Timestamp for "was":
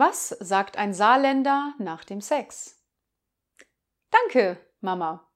0.00-0.30